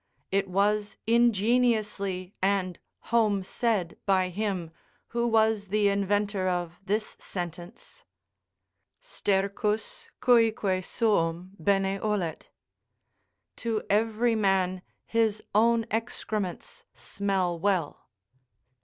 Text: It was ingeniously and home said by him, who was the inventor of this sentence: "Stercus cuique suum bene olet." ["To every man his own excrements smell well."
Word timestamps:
It 0.31 0.47
was 0.47 0.97
ingeniously 1.05 2.33
and 2.41 2.79
home 3.13 3.43
said 3.43 3.99
by 4.07 4.29
him, 4.29 4.71
who 5.09 5.27
was 5.27 5.67
the 5.67 5.89
inventor 5.89 6.47
of 6.49 6.79
this 6.83 7.15
sentence: 7.19 8.03
"Stercus 8.99 10.09
cuique 10.19 10.83
suum 10.83 11.51
bene 11.59 11.99
olet." 11.99 12.49
["To 13.57 13.83
every 13.91 14.33
man 14.33 14.81
his 15.05 15.43
own 15.53 15.85
excrements 15.91 16.83
smell 16.95 17.59
well." 17.59 18.09